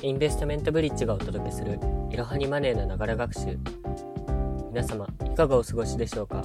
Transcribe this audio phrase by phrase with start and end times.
[0.00, 1.80] インベストメントブリッジがお届けする
[2.10, 3.58] いろはにマネーのながら学習。
[4.70, 6.40] 皆様いかがお過ごしでしょうか？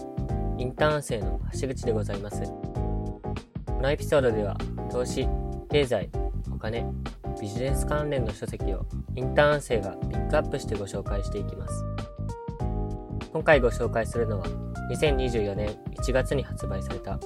[0.58, 2.42] インターン生の橋口でございます。
[2.42, 4.58] このエピソードでは
[4.92, 5.28] 投資
[5.70, 6.10] 経済
[6.52, 6.84] お金
[7.40, 11.86] ビジネス関連の書籍をインターン生がピックアップしてご紹介していきます。
[13.32, 14.48] 今回ご紹介するのは
[14.92, 15.70] 2024年
[16.02, 17.20] 1月に発売された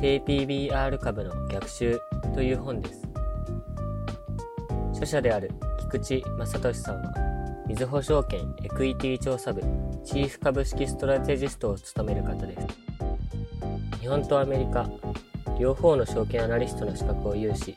[0.00, 2.00] 低 PBR 株の逆襲
[2.34, 3.06] という本です。
[4.92, 5.52] 著者である
[5.90, 7.14] 菊池正俊さんは、
[7.66, 9.62] みずほ証券エクイティ調査部
[10.04, 12.66] チーフ株式ストラテジストを務める方です。
[13.98, 14.86] 日本とアメリカ、
[15.58, 17.74] 両方の証券アナリストの資格を有し、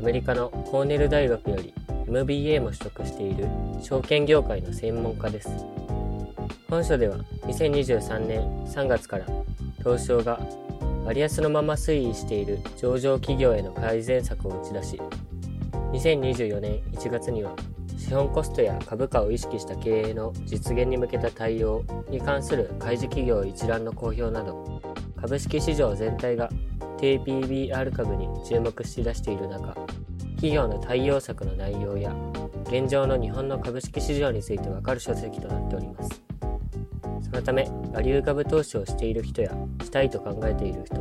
[0.00, 1.72] アメリカのコーネル大学より
[2.08, 3.46] MBA も取得している
[3.80, 5.48] 証券業界の専門家です。
[6.68, 9.26] 本書では2023年3月から
[9.78, 10.40] 東証が
[11.04, 15.00] 割安のまま推移している上場企業への改善策を打ち出し、
[15.92, 17.54] 2024年1月には
[17.96, 24.80] 資本コストや株価を意識した経営の実現に向けた対応に関する開示企業一覧の公表など
[25.20, 26.48] 株式市場全体が
[26.98, 29.74] 低 PBR 株に注目し出している中
[30.36, 32.14] 企業の対応策の内容や
[32.66, 36.28] 現状の日本の株式市場についてわかる書籍となっております。
[37.22, 39.50] そのためバリュー株投資をしている人や
[39.82, 41.00] したいと考えている人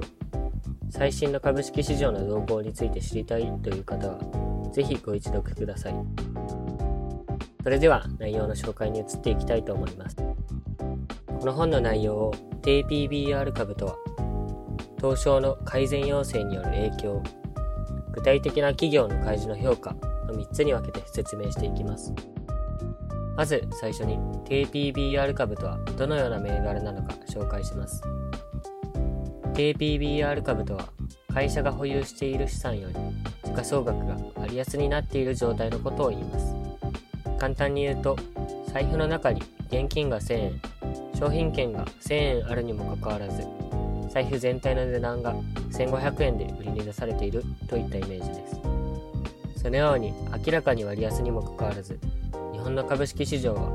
[0.90, 5.96] 最新の株式市場の動向について知りたいという方はぜひご一読ください。
[7.64, 10.16] それでは内容の紹介に移っていきたいと思います。
[10.18, 13.96] この本の内容を低 PBR 株とは、
[14.98, 17.24] 東証の改善要請による影響、
[18.14, 19.94] 具体的な企業の開示の評価
[20.28, 22.14] の3つに分けて説明していきます。
[23.36, 28.02] まず最初に低 PBR 株とはどのような銘柄なのか紹介します。
[29.54, 30.90] 低 PBR 株とは
[31.34, 32.96] 会社が保有している資産より
[33.58, 36.56] 価総額が割安になっている状態のことを言います。
[37.40, 38.16] 簡単に言うと、
[38.72, 40.62] 財布の中に現金が1000円、
[41.18, 43.48] 商品券が1000円あるにもかかわらず、
[44.10, 45.34] 財布全体の値段が
[45.72, 48.48] 1500円で売りに出されているといったイメージで
[49.56, 49.64] す。
[49.64, 50.14] そのように
[50.46, 52.00] 明らかに割安にもかかわらず、
[52.54, 53.72] 日本の株式市場は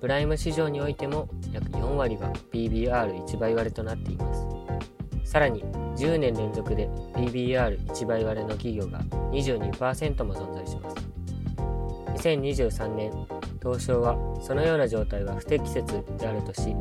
[0.00, 4.46] プライム市場においても約4割が PBR1 倍割れとなっています。
[5.28, 9.00] さらに10年連続で PBR1 倍割れの企業が
[9.30, 10.96] 22%も存在します。
[12.16, 13.12] 2023年、
[13.62, 15.84] 東証はそのような状態は不適切
[16.16, 16.74] であるとし、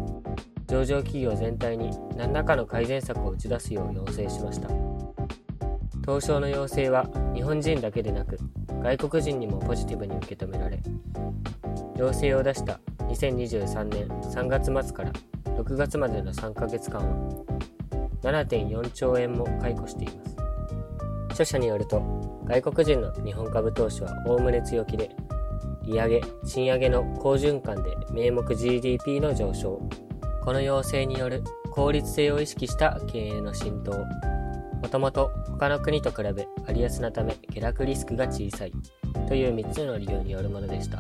[0.66, 4.69] 上場企業全体に何らかの改善策を打ち出すよう要請しました。
[6.06, 7.06] 東証の要請は
[7.36, 8.38] 日本人だけでなく
[8.81, 10.80] 外国人にもポジティブに受け止められ、
[11.97, 15.12] 要請を出した2023年3月末から
[15.44, 17.57] 6月までの3ヶ月間は
[18.23, 20.35] 7.4兆円も解雇しています。
[21.31, 22.01] 著者によると、
[22.45, 25.09] 外国人の日本株投資はおおむね強気で、
[25.83, 29.81] 利上げ、賃上げの好循環で名目 GDP の上昇、
[30.44, 33.91] この要請による効率性を意識した経営の浸透、
[34.81, 38.73] もともと他の国と比べ割安なため下落リスクが小さい
[39.27, 41.00] という3つの理由によるものでした。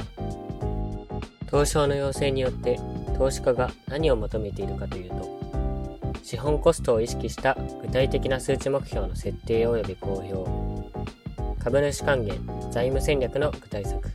[1.49, 2.79] 東証の要請によって
[3.17, 5.36] 投資家が何を求めているかというと、
[6.27, 11.57] 資本コストを意識した具体的な数値目標の設定及び公表。
[11.57, 12.35] 株主還元
[12.69, 14.09] 財務戦略の具体策。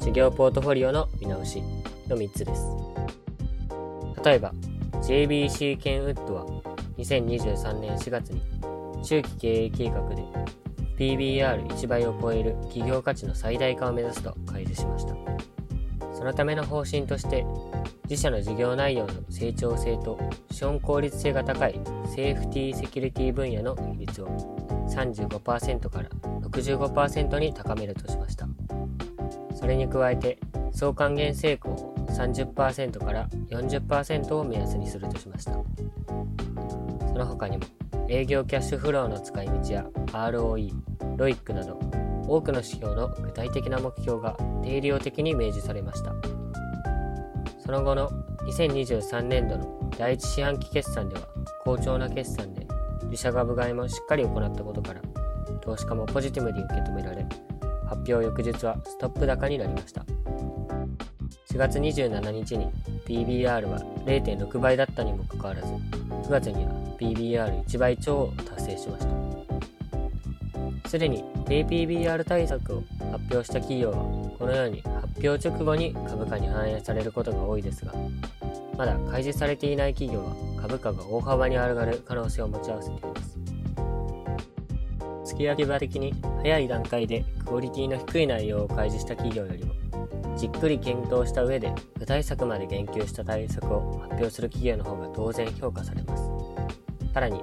[0.00, 1.62] 事業ポートフォリオの見直し
[2.08, 2.64] の3つです。
[4.24, 4.52] 例えば
[4.94, 6.44] JBC ケンウッドは
[6.98, 8.42] 2023年4月に
[9.04, 10.24] 中期経営計画で
[10.98, 15.59] PBR1 倍を超える企業価値の最大化を目指すと開示しました。
[16.20, 17.46] そのための方針として
[18.06, 20.20] 自社の事業内容の成長性と
[20.50, 21.80] 資本効率性が高い
[22.14, 24.26] セーフティーセキュリティ分野の比率を
[24.90, 26.10] 35%から
[26.42, 28.46] 65%に高めるとしました。
[29.54, 30.38] それに加えて
[30.72, 35.52] 総還元成功を30%から40%を目安にするとしました。
[35.52, 37.64] その他にも
[38.08, 40.70] 営業キャッシュフローの使い道や ROE、
[41.16, 41.80] ロイックなど
[42.30, 46.14] 多くの指標の具体的な目標が定量的に明示されました。
[47.70, 48.10] その後の
[48.48, 51.22] 2023年度の第一四半期決算では
[51.62, 52.66] 好調な決算で
[53.04, 55.00] 自社株買いもしっかり行ったことから
[55.60, 57.24] 投資家もポジティブに受け止められ
[57.86, 60.04] 発表翌日はストップ高になりました
[61.52, 62.66] 4月27日に
[63.06, 69.29] PBR は0.6倍だったにもかかわらず9月には PBR1 倍超を達成しました
[70.90, 72.82] すでに低 PBR 対策を
[73.12, 73.98] 発表した企業は
[74.36, 77.94] このように発表直後に株価に反映されることが多いですが、
[78.76, 83.38] まだ開示されていない企業は株価が大幅に上がる可能性を持ち合わせています。
[85.24, 89.72] 次切り上げ場的に早い段階でクオリティの低い内容を開示した企業よりも
[90.36, 96.24] じっくり検討した上で具体策まで言及した対策を発表する企業の方が当然評価されます。
[97.14, 97.40] さらに、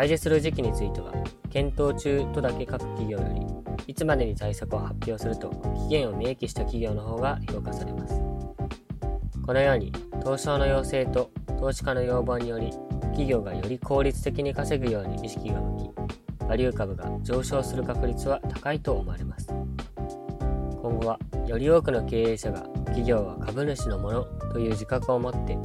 [0.00, 1.12] 開示する時期については、
[1.50, 5.50] 検討中とだけ書く企業より、いつまでに対策を発表すると
[5.88, 8.14] 期限を明記した企業の方が評価されます。
[9.44, 9.92] このように、
[10.24, 12.70] 東証の要請と投資家の要望により、
[13.02, 15.92] 企業がより効率的に稼ぐように意識が向
[16.38, 19.48] き、バリュー株が上昇する確率は高いと思われます。
[19.48, 25.58] 今後はより多くの経営者が企業は株主のものという自覚を持って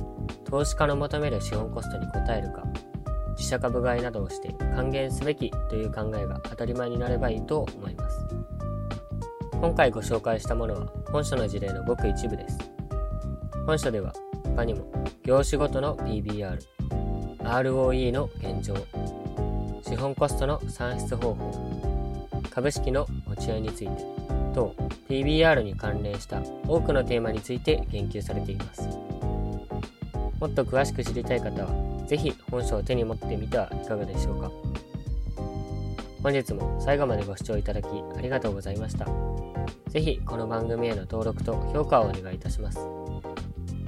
[0.44, 2.66] 投資家の求める資本コストに応えるか
[3.38, 8.26] 自社株買いなどをして還元すべきという考えが当たり前になればいいと思います
[9.52, 12.58] 今回ご紹介したものは本書の事例のごく一部です
[13.66, 14.92] 本書では他にも
[15.24, 16.60] 業種ごとの PBR
[17.40, 18.76] ROE の現状
[19.82, 24.74] 資本コストの算出方法株式の持ち合いについてと
[25.10, 28.88] TBR に関連した多くのテーマについて言及されています。
[30.40, 31.70] もっと詳しく知りたい方は、
[32.06, 34.52] ぜひ本書を手に持ってみてはいかがでしょうか。
[36.22, 37.88] 本日も最後までご視聴いただき
[38.18, 39.06] ありがとうございました。
[39.90, 42.80] ぜひこの番組への登録と評価をお願いいたします。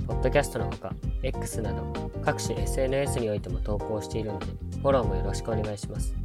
[0.08, 4.46] ポッドキャストのほか、X など各種 SNS においても投稿しているので、
[4.82, 6.16] フォローもよろしくお願いします。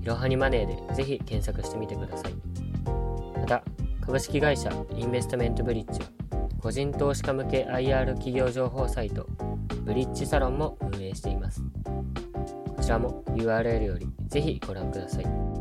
[0.00, 2.32] いろはにマネーでぜひ検索してみてください。
[3.38, 3.62] また、
[4.00, 6.06] 株式会社インベストメントブリッジは、
[6.60, 9.26] 個人投資家向け IR 企業情報サイト、
[9.84, 10.76] ブリッジサロンも
[11.08, 11.62] 営しています。
[12.76, 15.57] こちらも URL よりぜひご覧ください。